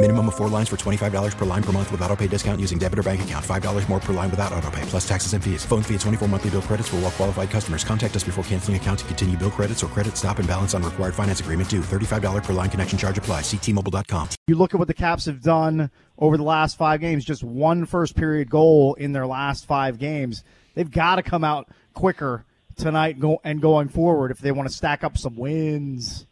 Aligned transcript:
Minimum 0.00 0.28
of 0.28 0.36
four 0.36 0.48
lines 0.48 0.68
for 0.68 0.76
$25 0.76 1.36
per 1.36 1.44
line 1.44 1.62
per 1.62 1.72
month 1.72 1.90
with 1.90 2.00
auto 2.02 2.14
pay 2.14 2.28
discount 2.28 2.60
using 2.60 2.78
debit 2.78 3.00
or 3.00 3.02
bank 3.02 3.22
account. 3.22 3.44
$5 3.44 3.88
more 3.88 3.98
per 3.98 4.12
line 4.12 4.30
without 4.30 4.52
auto 4.52 4.70
pay, 4.70 4.82
plus 4.82 5.06
taxes 5.08 5.32
and 5.32 5.42
fees. 5.42 5.64
Phone 5.64 5.82
fee 5.82 5.96
at 5.96 6.00
24 6.02 6.28
monthly 6.28 6.50
bill 6.50 6.62
credits 6.62 6.88
for 6.88 6.96
all 6.96 7.02
well 7.02 7.10
qualified 7.10 7.50
customers. 7.50 7.82
Contact 7.82 8.14
us 8.14 8.22
before 8.22 8.44
canceling 8.44 8.76
account 8.76 9.00
to 9.00 9.04
continue 9.06 9.36
bill 9.36 9.50
credits 9.50 9.82
or 9.82 9.88
credit 9.88 10.16
stop 10.16 10.38
and 10.38 10.46
balance 10.46 10.72
on 10.72 10.84
required 10.84 11.16
finance 11.16 11.40
agreement 11.40 11.68
due. 11.68 11.80
$35 11.80 12.44
per 12.44 12.52
line 12.52 12.70
connection 12.70 12.96
charge 12.96 13.18
apply. 13.18 13.40
Ctmobile.com. 13.40 14.28
You 14.46 14.54
look 14.54 14.72
at 14.72 14.78
what 14.78 14.86
the 14.86 14.94
Caps 14.94 15.24
have 15.24 15.42
done 15.42 15.90
over 16.16 16.36
the 16.36 16.44
last 16.44 16.76
five 16.76 17.00
games, 17.00 17.24
just 17.24 17.42
one 17.42 17.84
first 17.84 18.14
period 18.14 18.48
goal 18.48 18.94
in 18.94 19.10
their 19.10 19.26
last 19.26 19.66
five 19.66 19.98
games. 19.98 20.44
They've 20.74 20.88
got 20.88 21.16
to 21.16 21.24
come 21.24 21.42
out 21.42 21.70
quicker 21.94 22.44
tonight 22.76 23.16
and 23.42 23.60
going 23.60 23.88
forward 23.88 24.30
if 24.30 24.38
they 24.38 24.52
want 24.52 24.68
to 24.68 24.74
stack 24.74 25.02
up 25.02 25.18
some 25.18 25.34
wins. 25.34 26.24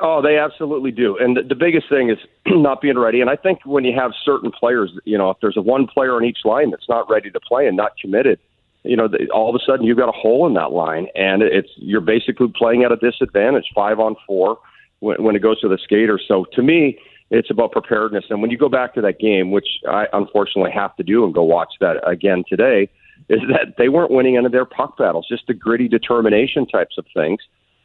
Oh, 0.00 0.20
they 0.20 0.38
absolutely 0.38 0.90
do. 0.90 1.16
And 1.18 1.36
the, 1.36 1.42
the 1.42 1.54
biggest 1.54 1.88
thing 1.88 2.10
is 2.10 2.18
not 2.46 2.80
being 2.80 2.98
ready. 2.98 3.20
And 3.20 3.30
I 3.30 3.36
think 3.36 3.60
when 3.64 3.84
you 3.84 3.94
have 3.96 4.12
certain 4.24 4.50
players, 4.50 4.90
you 5.04 5.16
know, 5.16 5.30
if 5.30 5.36
there's 5.40 5.56
a 5.56 5.62
one 5.62 5.86
player 5.86 6.16
on 6.16 6.24
each 6.24 6.38
line 6.44 6.70
that's 6.70 6.88
not 6.88 7.08
ready 7.08 7.30
to 7.30 7.40
play 7.40 7.66
and 7.68 7.76
not 7.76 7.92
committed, 8.00 8.40
you 8.82 8.96
know, 8.96 9.08
the, 9.08 9.28
all 9.32 9.48
of 9.48 9.54
a 9.54 9.64
sudden 9.64 9.86
you've 9.86 9.96
got 9.96 10.08
a 10.08 10.12
hole 10.12 10.46
in 10.46 10.54
that 10.54 10.72
line, 10.72 11.06
and 11.14 11.42
it's 11.42 11.70
you're 11.76 12.00
basically 12.00 12.52
playing 12.54 12.82
at 12.82 12.92
a 12.92 12.96
disadvantage, 12.96 13.66
five 13.74 13.98
on 13.98 14.16
four, 14.26 14.58
when, 14.98 15.22
when 15.22 15.36
it 15.36 15.42
goes 15.42 15.60
to 15.60 15.68
the 15.68 15.78
skater. 15.82 16.18
So 16.26 16.44
to 16.54 16.62
me, 16.62 16.98
it's 17.30 17.50
about 17.50 17.72
preparedness. 17.72 18.24
And 18.30 18.42
when 18.42 18.50
you 18.50 18.58
go 18.58 18.68
back 18.68 18.94
to 18.94 19.00
that 19.00 19.18
game, 19.18 19.52
which 19.52 19.68
I 19.88 20.06
unfortunately 20.12 20.72
have 20.72 20.94
to 20.96 21.02
do 21.02 21.24
and 21.24 21.32
go 21.32 21.42
watch 21.42 21.72
that 21.80 22.06
again 22.06 22.44
today, 22.48 22.90
is 23.28 23.40
that 23.48 23.76
they 23.78 23.88
weren't 23.88 24.10
winning 24.10 24.36
any 24.36 24.46
of 24.46 24.52
their 24.52 24.66
puck 24.66 24.98
battles, 24.98 25.26
just 25.28 25.46
the 25.46 25.54
gritty 25.54 25.88
determination 25.88 26.66
types 26.66 26.96
of 26.98 27.06
things 27.14 27.40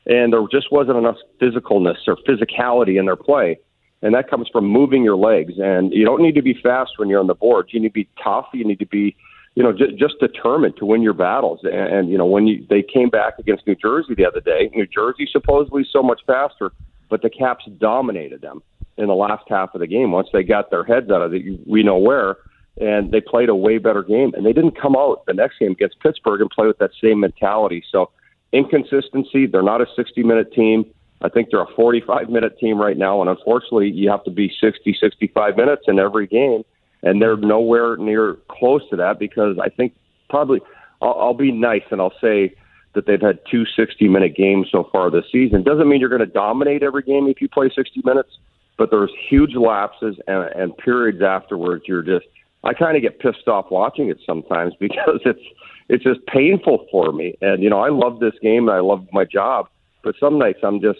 and 0.09 0.33
there 0.33 0.41
just 0.51 0.71
wasn't 0.71 0.97
enough 0.97 1.17
physicalness 1.39 2.07
or 2.07 2.17
physicality 2.27 2.99
in 2.99 3.05
their 3.05 3.15
play. 3.15 3.59
And 4.01 4.15
that 4.15 4.29
comes 4.29 4.49
from 4.51 4.65
moving 4.65 5.03
your 5.03 5.15
legs. 5.15 5.53
And 5.61 5.93
you 5.93 6.03
don't 6.03 6.21
need 6.21 6.35
to 6.35 6.41
be 6.41 6.55
fast 6.63 6.93
when 6.97 7.09
you're 7.09 7.19
on 7.19 7.27
the 7.27 7.35
board. 7.35 7.69
You 7.71 7.79
need 7.79 7.89
to 7.89 7.93
be 7.93 8.09
tough. 8.21 8.47
You 8.53 8.65
need 8.65 8.79
to 8.79 8.87
be, 8.87 9.15
you 9.53 9.61
know, 9.61 9.71
just, 9.71 9.97
just 9.97 10.15
determined 10.19 10.77
to 10.77 10.85
win 10.85 11.03
your 11.03 11.13
battles. 11.13 11.59
And, 11.63 11.73
and 11.73 12.09
you 12.09 12.17
know, 12.17 12.25
when 12.25 12.47
you, 12.47 12.65
they 12.69 12.81
came 12.81 13.09
back 13.09 13.37
against 13.37 13.67
New 13.67 13.75
Jersey 13.75 14.15
the 14.15 14.25
other 14.25 14.39
day, 14.39 14.71
New 14.73 14.87
Jersey 14.87 15.27
supposedly 15.31 15.85
so 15.91 16.01
much 16.01 16.21
faster, 16.25 16.71
but 17.07 17.21
the 17.21 17.29
Caps 17.29 17.65
dominated 17.77 18.41
them 18.41 18.63
in 18.97 19.07
the 19.07 19.15
last 19.15 19.43
half 19.47 19.75
of 19.75 19.81
the 19.81 19.87
game. 19.87 20.11
Once 20.11 20.29
they 20.33 20.43
got 20.43 20.71
their 20.71 20.83
heads 20.83 21.11
out 21.11 21.21
of 21.21 21.33
it, 21.35 21.43
we 21.67 21.83
know 21.83 21.97
where, 21.97 22.37
and 22.81 23.11
they 23.11 23.21
played 23.21 23.49
a 23.49 23.55
way 23.55 23.77
better 23.77 24.01
game. 24.01 24.33
And 24.33 24.43
they 24.43 24.53
didn't 24.53 24.79
come 24.79 24.95
out 24.95 25.25
the 25.27 25.33
next 25.33 25.59
game 25.59 25.73
against 25.73 25.99
Pittsburgh 25.99 26.41
and 26.41 26.49
play 26.49 26.65
with 26.65 26.79
that 26.79 26.91
same 26.99 27.19
mentality. 27.19 27.83
So 27.91 28.09
inconsistency. 28.51 29.45
They're 29.45 29.63
not 29.63 29.81
a 29.81 29.85
60 29.95 30.23
minute 30.23 30.53
team. 30.53 30.85
I 31.21 31.29
think 31.29 31.49
they're 31.51 31.61
a 31.61 31.73
45 31.75 32.29
minute 32.29 32.57
team 32.59 32.79
right 32.79 32.97
now. 32.97 33.21
And 33.21 33.29
unfortunately, 33.29 33.89
you 33.89 34.09
have 34.09 34.23
to 34.23 34.31
be 34.31 34.51
60, 34.59 34.97
65 34.99 35.57
minutes 35.57 35.83
in 35.87 35.99
every 35.99 36.27
game. 36.27 36.63
And 37.01 37.21
they're 37.21 37.37
nowhere 37.37 37.97
near 37.97 38.37
close 38.49 38.81
to 38.89 38.95
that 38.97 39.19
because 39.19 39.57
I 39.61 39.69
think 39.69 39.93
probably 40.29 40.61
I'll, 41.01 41.15
I'll 41.19 41.33
be 41.33 41.51
nice 41.51 41.83
and 41.91 42.01
I'll 42.01 42.13
say 42.21 42.55
that 42.93 43.05
they've 43.05 43.21
had 43.21 43.39
two 43.49 43.65
60 43.65 44.07
minute 44.07 44.35
games 44.35 44.67
so 44.71 44.89
far 44.91 45.11
this 45.11 45.25
season. 45.31 45.63
Doesn't 45.63 45.87
mean 45.87 45.99
you're 45.99 46.09
going 46.09 46.19
to 46.19 46.25
dominate 46.25 46.83
every 46.83 47.03
game 47.03 47.27
if 47.27 47.41
you 47.41 47.47
play 47.47 47.69
60 47.73 48.01
minutes, 48.03 48.37
but 48.77 48.89
there's 48.91 49.11
huge 49.29 49.55
lapses 49.55 50.17
and, 50.27 50.49
and 50.55 50.77
periods 50.77 51.21
afterwards. 51.21 51.83
You're 51.87 52.01
just, 52.01 52.25
I 52.63 52.73
kind 52.73 52.95
of 52.95 53.01
get 53.01 53.19
pissed 53.19 53.47
off 53.47 53.71
watching 53.71 54.09
it 54.09 54.19
sometimes 54.25 54.73
because 54.79 55.21
it's, 55.25 55.43
it's 55.87 56.03
just 56.03 56.25
painful 56.27 56.87
for 56.91 57.11
me. 57.11 57.35
And 57.41 57.63
you 57.63 57.69
know, 57.69 57.79
I 57.79 57.89
love 57.89 58.19
this 58.19 58.33
game 58.41 58.67
and 58.67 58.77
I 58.77 58.81
love 58.81 59.07
my 59.11 59.25
job, 59.25 59.69
but 60.03 60.15
some 60.19 60.37
nights 60.37 60.59
I'm 60.63 60.81
just, 60.81 60.99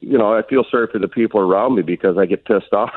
you 0.00 0.18
know, 0.18 0.36
I 0.36 0.42
feel 0.42 0.64
sorry 0.70 0.88
for 0.90 0.98
the 0.98 1.08
people 1.08 1.40
around 1.40 1.74
me 1.74 1.82
because 1.82 2.18
I 2.18 2.26
get 2.26 2.44
pissed 2.44 2.72
off 2.72 2.92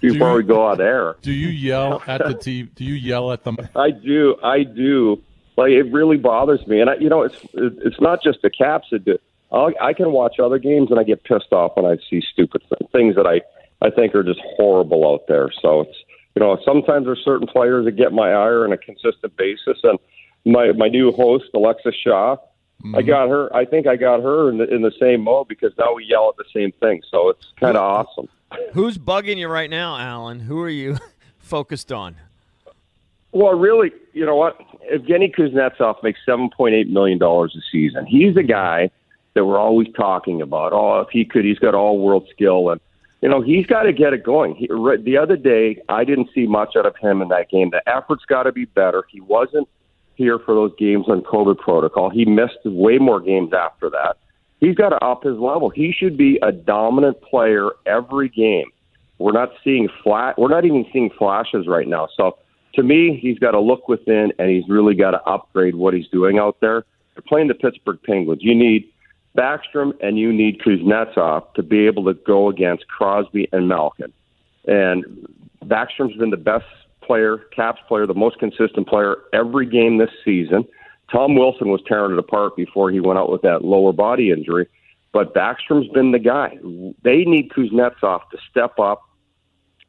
before 0.00 0.30
you, 0.30 0.36
we 0.36 0.42
go 0.44 0.66
on 0.66 0.80
air. 0.80 1.16
Do 1.22 1.32
you 1.32 1.48
yell 1.48 2.02
at 2.06 2.24
the 2.24 2.34
team? 2.34 2.70
Do 2.74 2.84
you 2.84 2.94
yell 2.94 3.32
at 3.32 3.44
them? 3.44 3.58
I 3.76 3.90
do. 3.90 4.36
I 4.42 4.62
do. 4.62 5.22
Like 5.56 5.72
it 5.72 5.92
really 5.92 6.16
bothers 6.16 6.66
me, 6.66 6.80
and 6.80 6.88
I, 6.88 6.94
you 6.94 7.10
know, 7.10 7.22
it's 7.22 7.36
it's 7.52 8.00
not 8.00 8.22
just 8.22 8.40
the 8.40 8.48
Caps 8.48 8.88
that 8.90 9.04
do. 9.04 9.18
I'll, 9.50 9.70
I 9.82 9.92
can 9.92 10.12
watch 10.12 10.40
other 10.40 10.58
games 10.58 10.90
and 10.90 10.98
I 10.98 11.02
get 11.02 11.24
pissed 11.24 11.52
off 11.52 11.76
when 11.76 11.84
I 11.84 11.98
see 12.08 12.22
stupid 12.32 12.62
things 12.90 13.16
that 13.16 13.26
I 13.26 13.42
I 13.84 13.90
think 13.90 14.14
are 14.14 14.22
just 14.22 14.40
horrible 14.56 15.12
out 15.12 15.26
there. 15.28 15.50
So 15.60 15.82
it's 15.82 15.96
you 16.34 16.40
know 16.40 16.58
sometimes 16.64 17.06
there's 17.06 17.22
certain 17.24 17.46
players 17.46 17.84
that 17.84 17.92
get 17.92 18.12
my 18.12 18.32
ire 18.32 18.64
on 18.64 18.72
a 18.72 18.78
consistent 18.78 19.36
basis, 19.36 19.78
and 19.82 19.98
my 20.44 20.72
my 20.72 20.88
new 20.88 21.12
host 21.12 21.46
Alexa 21.54 21.92
Shaw. 21.92 22.36
Mm-hmm. 22.82 22.96
I 22.96 23.02
got 23.02 23.28
her. 23.28 23.54
I 23.54 23.64
think 23.64 23.86
I 23.86 23.96
got 23.96 24.22
her 24.22 24.48
in 24.48 24.58
the 24.58 24.72
in 24.72 24.82
the 24.82 24.92
same 24.98 25.22
mode 25.22 25.48
because 25.48 25.72
now 25.78 25.94
we 25.94 26.04
yell 26.04 26.28
at 26.30 26.36
the 26.36 26.50
same 26.52 26.72
thing. 26.72 27.02
So 27.10 27.28
it's 27.30 27.52
kind 27.58 27.76
of 27.76 27.82
awesome. 27.82 28.28
Who's 28.72 28.98
bugging 28.98 29.36
you 29.36 29.48
right 29.48 29.70
now, 29.70 29.96
Alan? 29.96 30.40
Who 30.40 30.60
are 30.60 30.68
you 30.68 30.98
focused 31.38 31.92
on? 31.92 32.16
Well, 33.32 33.54
really, 33.54 33.92
you 34.12 34.26
know 34.26 34.36
what? 34.36 34.60
Evgeny 34.92 35.34
Kuznetsov 35.34 36.02
makes 36.02 36.20
seven 36.26 36.50
point 36.50 36.74
eight 36.74 36.88
million 36.88 37.18
dollars 37.18 37.56
a 37.56 37.62
season. 37.70 38.04
He's 38.04 38.34
the 38.34 38.42
guy 38.42 38.90
that 39.34 39.44
we're 39.44 39.58
always 39.58 39.88
talking 39.94 40.42
about. 40.42 40.72
Oh, 40.72 41.00
if 41.00 41.08
he 41.10 41.24
could, 41.24 41.44
he's 41.44 41.58
got 41.58 41.74
all 41.74 41.98
world 41.98 42.28
skill, 42.30 42.70
and 42.70 42.80
you 43.22 43.28
know 43.28 43.40
he's 43.40 43.66
got 43.66 43.84
to 43.84 43.92
get 43.92 44.12
it 44.12 44.24
going. 44.24 44.54
He, 44.54 44.66
the 44.66 45.16
other 45.16 45.36
day, 45.36 45.80
I 45.88 46.04
didn't 46.04 46.28
see 46.34 46.46
much 46.46 46.74
out 46.76 46.86
of 46.86 46.96
him 46.96 47.22
in 47.22 47.28
that 47.28 47.50
game. 47.50 47.70
The 47.70 47.82
effort's 47.88 48.24
got 48.24 48.42
to 48.44 48.52
be 48.52 48.66
better. 48.66 49.04
He 49.08 49.20
wasn't 49.20 49.68
here 50.14 50.38
for 50.38 50.54
those 50.54 50.72
games 50.78 51.06
on 51.08 51.22
COVID 51.22 51.58
protocol. 51.58 52.10
He 52.10 52.24
missed 52.24 52.58
way 52.64 52.98
more 52.98 53.20
games 53.20 53.52
after 53.52 53.88
that. 53.90 54.16
He's 54.60 54.74
got 54.74 54.90
to 54.90 55.04
up 55.04 55.24
his 55.24 55.38
level. 55.38 55.70
He 55.70 55.92
should 55.92 56.16
be 56.16 56.38
a 56.42 56.52
dominant 56.52 57.20
player 57.22 57.70
every 57.86 58.28
game. 58.28 58.70
We're 59.18 59.32
not 59.32 59.50
seeing 59.64 59.88
flat. 60.02 60.38
We're 60.38 60.48
not 60.48 60.64
even 60.64 60.84
seeing 60.92 61.10
flashes 61.10 61.66
right 61.66 61.88
now. 61.88 62.08
So 62.16 62.38
to 62.74 62.82
me, 62.82 63.18
he's 63.20 63.38
got 63.38 63.52
to 63.52 63.60
look 63.60 63.88
within, 63.88 64.32
and 64.38 64.50
he's 64.50 64.68
really 64.68 64.94
got 64.94 65.12
to 65.12 65.22
upgrade 65.22 65.74
what 65.74 65.94
he's 65.94 66.08
doing 66.08 66.38
out 66.38 66.58
there. 66.60 66.84
They're 67.14 67.22
playing 67.26 67.48
the 67.48 67.54
Pittsburgh 67.54 67.98
Penguins. 68.02 68.42
You 68.42 68.54
need 68.54 68.91
Backstrom 69.36 69.92
and 70.00 70.18
you 70.18 70.32
need 70.32 70.60
Kuznetsov 70.60 71.54
to 71.54 71.62
be 71.62 71.86
able 71.86 72.04
to 72.04 72.14
go 72.14 72.48
against 72.48 72.86
Crosby 72.88 73.48
and 73.52 73.68
Malkin. 73.68 74.12
And 74.66 75.04
Backstrom's 75.64 76.16
been 76.18 76.30
the 76.30 76.36
best 76.36 76.66
player, 77.00 77.38
Caps 77.54 77.80
player, 77.88 78.06
the 78.06 78.14
most 78.14 78.38
consistent 78.38 78.86
player 78.86 79.16
every 79.32 79.66
game 79.66 79.98
this 79.98 80.10
season. 80.24 80.66
Tom 81.10 81.34
Wilson 81.34 81.68
was 81.68 81.80
tearing 81.86 82.12
it 82.12 82.18
apart 82.18 82.56
before 82.56 82.90
he 82.90 83.00
went 83.00 83.18
out 83.18 83.30
with 83.30 83.42
that 83.42 83.64
lower 83.64 83.92
body 83.92 84.30
injury, 84.30 84.66
but 85.12 85.34
Backstrom's 85.34 85.88
been 85.92 86.12
the 86.12 86.18
guy. 86.18 86.58
They 87.02 87.24
need 87.24 87.50
Kuznetsov 87.50 88.28
to 88.30 88.38
step 88.50 88.78
up 88.78 89.02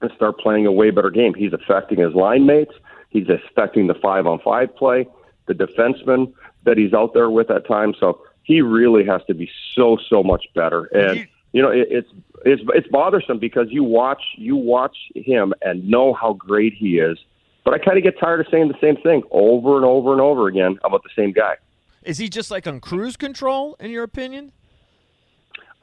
and 0.01 0.11
start 0.15 0.37
playing 0.37 0.65
a 0.65 0.71
way 0.71 0.89
better 0.89 1.09
game. 1.09 1.33
He's 1.33 1.53
affecting 1.53 1.99
his 1.99 2.13
line 2.13 2.45
mates. 2.45 2.73
He's 3.09 3.27
affecting 3.29 3.87
the 3.87 3.93
five 3.93 4.27
on 4.27 4.39
five 4.39 4.75
play, 4.75 5.07
the 5.47 5.53
defenseman 5.53 6.33
that 6.65 6.77
he's 6.77 6.93
out 6.93 7.13
there 7.13 7.29
with 7.29 7.49
at 7.51 7.65
times. 7.67 7.97
So 7.99 8.21
he 8.43 8.61
really 8.61 9.05
has 9.05 9.21
to 9.27 9.33
be 9.33 9.49
so 9.73 9.97
so 10.09 10.23
much 10.23 10.45
better. 10.53 10.85
And 10.85 11.27
you 11.51 11.61
know, 11.61 11.69
it, 11.69 11.87
it's 11.89 12.09
it's 12.45 12.61
it's 12.73 12.87
bothersome 12.87 13.39
because 13.39 13.67
you 13.69 13.83
watch 13.83 14.21
you 14.35 14.55
watch 14.55 14.97
him 15.15 15.53
and 15.61 15.87
know 15.87 16.13
how 16.13 16.33
great 16.33 16.73
he 16.73 16.99
is, 16.99 17.17
but 17.63 17.73
I 17.73 17.77
kind 17.77 17.97
of 17.97 18.03
get 18.03 18.19
tired 18.19 18.41
of 18.41 18.47
saying 18.51 18.67
the 18.67 18.79
same 18.81 18.97
thing 18.97 19.23
over 19.31 19.77
and 19.77 19.85
over 19.85 20.11
and 20.11 20.21
over 20.21 20.47
again 20.47 20.77
about 20.83 21.03
the 21.03 21.09
same 21.15 21.31
guy. 21.31 21.55
Is 22.03 22.17
he 22.17 22.27
just 22.27 22.51
like 22.51 22.67
on 22.67 22.79
cruise 22.79 23.15
control, 23.15 23.77
in 23.79 23.91
your 23.91 24.03
opinion? 24.03 24.51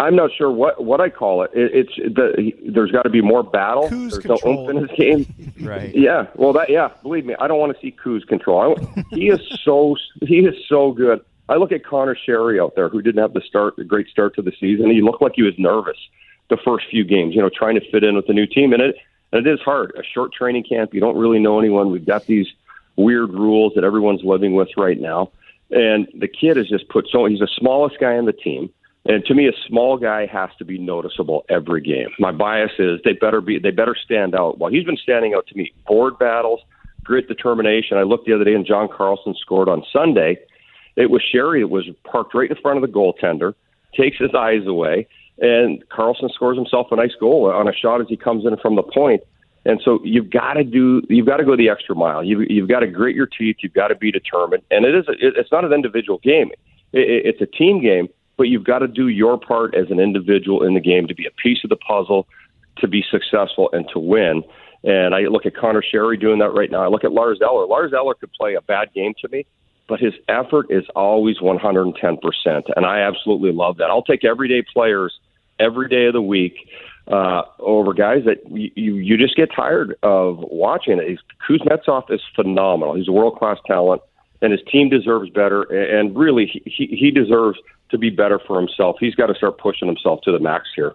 I'm 0.01 0.17
not 0.17 0.31
sure 0.37 0.51
what 0.51 0.83
what 0.83 1.01
I 1.01 1.11
call 1.11 1.43
it. 1.43 1.51
it 1.55 1.71
it's 1.75 1.97
the 1.97 2.53
there's 2.67 2.91
got 2.91 3.03
to 3.03 3.11
be 3.11 3.21
more 3.21 3.43
battle. 3.43 3.89
Cruise 3.89 4.13
there's 4.13 4.25
control. 4.25 4.67
no 4.67 4.71
oomph 4.71 4.71
in 4.71 4.89
his 4.89 4.97
game. 4.97 5.53
right. 5.67 5.95
Yeah. 5.95 6.27
Well, 6.35 6.55
that 6.55 6.71
yeah. 6.71 6.91
Believe 7.03 7.27
me, 7.27 7.35
I 7.39 7.47
don't 7.47 7.59
want 7.59 7.75
to 7.75 7.81
see 7.81 7.91
cruise 7.91 8.25
control. 8.25 8.77
I, 8.79 9.05
he 9.11 9.29
is 9.29 9.41
so 9.63 9.97
he 10.23 10.41
is 10.41 10.55
so 10.69 10.93
good. 10.93 11.23
I 11.51 11.57
look 11.57 11.73
at 11.73 11.85
Conor 11.85 12.17
Sheary 12.17 12.63
out 12.63 12.77
there, 12.77 12.89
who 12.89 13.03
didn't 13.03 13.21
have 13.21 13.35
the 13.35 13.41
start, 13.41 13.75
the 13.77 13.85
great 13.85 14.09
start 14.09 14.37
to 14.37 14.43
the 14.43 14.53
season. 14.61 14.89
He 14.91 15.03
looked 15.03 15.21
like 15.21 15.33
he 15.35 15.43
was 15.43 15.55
nervous 15.59 15.99
the 16.49 16.57
first 16.65 16.87
few 16.91 17.05
games, 17.05 17.35
you 17.35 17.43
know, 17.43 17.51
trying 17.53 17.75
to 17.75 17.91
fit 17.91 18.05
in 18.05 18.15
with 18.15 18.27
the 18.27 18.33
new 18.33 18.47
team, 18.47 18.73
and 18.73 18.81
it 18.81 18.97
and 19.33 19.47
it 19.47 19.51
is 19.53 19.61
hard. 19.61 19.93
A 19.99 20.03
short 20.03 20.33
training 20.33 20.65
camp, 20.65 20.95
you 20.95 21.01
don't 21.01 21.17
really 21.17 21.39
know 21.39 21.59
anyone. 21.59 21.91
We've 21.91 22.07
got 22.07 22.27
these 22.27 22.47
weird 22.97 23.31
rules 23.31 23.73
that 23.75 23.85
everyone's 23.85 24.23
living 24.25 24.55
with 24.55 24.69
right 24.77 24.99
now, 25.01 25.33
and 25.71 26.09
the 26.15 26.29
kid 26.29 26.57
has 26.57 26.69
just 26.69 26.89
put 26.89 27.09
so. 27.11 27.27
He's 27.27 27.41
the 27.41 27.49
smallest 27.59 27.99
guy 27.99 28.17
on 28.17 28.27
the 28.27 28.33
team. 28.33 28.71
And 29.07 29.25
to 29.25 29.35
me, 29.35 29.49
a 29.49 29.53
small 29.67 29.97
guy 29.97 30.27
has 30.27 30.51
to 30.59 30.65
be 30.65 30.79
noticeable 30.79 31.47
every 31.49 31.81
game. 31.81 32.11
My 32.19 32.33
bias 32.33 32.73
is 32.79 33.01
they 33.03 33.15
better 33.15 33.41
be 33.41 33.59
they 33.59 33.71
better 33.71 33.97
stand 33.97 34.35
out. 34.35 34.59
Well, 34.59 34.71
he's 34.71 34.85
been 34.85 34.99
standing 34.99 35.35
out 35.35 35.47
to 35.49 35.57
me. 35.57 35.73
Board 35.87 36.19
battles, 36.19 36.61
grit, 37.03 37.27
determination. 37.27 37.97
I 37.97 38.03
looked 38.03 38.27
the 38.27 38.35
other 38.35 38.45
day 38.45 38.55
and 38.55 38.67
John 38.67 38.89
Carlson 38.89 39.35
scored 39.41 39.69
on 39.69 39.85
Sunday. 39.93 40.39
It 40.97 41.11
was 41.11 41.23
Sheary 41.23 41.61
that 41.61 41.69
was 41.69 41.89
parked 42.05 42.35
right 42.35 42.51
in 42.51 42.57
front 42.57 42.83
of 42.83 42.83
the 42.83 42.95
goaltender, 42.95 43.55
takes 43.97 44.19
his 44.19 44.35
eyes 44.35 44.67
away, 44.67 45.07
and 45.39 45.87
Carlson 45.89 46.29
scores 46.35 46.57
himself 46.57 46.89
a 46.91 46.97
nice 46.97 47.15
goal 47.19 47.51
on 47.51 47.69
a 47.69 47.73
shot 47.73 48.01
as 48.01 48.07
he 48.09 48.17
comes 48.17 48.45
in 48.45 48.57
from 48.59 48.77
the 48.77 48.83
point. 48.83 49.23
And 49.65 49.81
so 49.85 50.01
you've 50.05 50.31
got 50.31 50.55
to 50.55 50.65
do, 50.65 51.03
you've 51.09 51.27
got 51.27 51.37
to 51.37 51.45
go 51.45 51.57
the 51.57 51.69
extra 51.69 51.95
mile. 51.95 52.25
You've, 52.25 52.51
you've 52.51 52.69
got 52.69 52.81
to 52.81 52.87
grit 52.87 53.15
your 53.15 53.27
teeth. 53.27 53.57
You've 53.61 53.75
got 53.75 53.89
to 53.89 53.95
be 53.95 54.11
determined. 54.11 54.63
And 54.71 54.87
it 54.87 54.95
is, 54.95 55.07
a, 55.07 55.13
it's 55.19 55.53
not 55.53 55.65
an 55.65 55.73
individual 55.73 56.19
game. 56.19 56.51
It, 56.93 57.27
it's 57.27 57.41
a 57.43 57.47
team 57.47 57.83
game 57.83 58.09
but 58.41 58.49
you've 58.49 58.65
got 58.65 58.79
to 58.79 58.89
do 58.89 59.09
your 59.09 59.37
part 59.39 59.75
as 59.75 59.91
an 59.91 60.01
individual 60.01 60.65
in 60.65 60.73
the 60.73 60.81
game 60.81 61.07
to 61.07 61.15
be 61.15 61.27
a 61.27 61.31
piece 61.33 61.59
of 61.63 61.69
the 61.69 61.77
puzzle, 61.77 62.27
to 62.79 62.89
be 62.89 63.05
successful, 63.11 63.69
and 63.75 63.87
to 63.93 63.99
win. 63.99 64.43
And 64.83 65.15
I 65.15 65.25
look 65.25 65.45
at 65.45 65.55
Conor 65.55 65.83
Sheary 65.83 66.19
doing 66.19 66.39
that 66.39 66.49
right 66.49 66.71
now. 66.71 66.83
I 66.83 66.87
look 66.87 67.05
at 67.05 67.13
Lars 67.13 67.41
Eller. 67.43 67.67
Lars 67.67 67.93
Eller 67.93 68.15
could 68.15 68.33
play 68.33 68.55
a 68.55 68.63
bad 68.63 68.95
game 68.95 69.13
to 69.21 69.29
me, 69.29 69.45
but 69.91 69.99
his 69.99 70.15
effort 70.29 70.67
is 70.71 70.85
always 70.95 71.39
110%. 71.39 71.93
And 72.77 72.87
I 72.87 73.01
absolutely 73.01 73.51
love 73.51 73.79
that. 73.79 73.91
I'll 73.91 74.05
take 74.05 74.25
everyday 74.25 74.63
players 74.63 75.19
every 75.59 75.89
day 75.89 76.07
of 76.07 76.13
the 76.13 76.23
week 76.23 76.55
uh, 77.09 77.43
over 77.59 77.93
guys 77.93 78.23
that 78.25 78.49
you, 78.49 78.95
you 78.95 79.19
just 79.19 79.35
get 79.35 79.51
tired 79.55 79.97
of 80.05 80.39
watching. 80.39 81.19
Kuznetsov 81.47 82.09
is 82.09 82.21
phenomenal. 82.37 82.95
He's 82.95 83.09
a 83.09 83.13
world 83.13 83.37
class 83.37 83.59
talent, 83.67 84.01
and 84.41 84.53
his 84.53 84.61
team 84.71 84.91
deserves 84.91 85.29
better. 85.31 85.63
And 85.65 86.17
really, 86.17 86.63
he, 86.65 86.87
he 86.87 87.11
deserves 87.11 87.59
to 87.91 87.99
be 87.99 88.11
better 88.11 88.39
for 88.47 88.61
himself. 88.61 88.97
He's 89.01 89.17
got 89.17 89.27
to 89.27 89.35
start 89.35 89.59
pushing 89.59 89.89
himself 89.89 90.21
to 90.23 90.31
the 90.31 90.39
max 90.39 90.69
here. 90.77 90.95